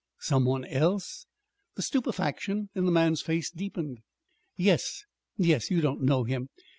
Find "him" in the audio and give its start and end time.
6.23-6.49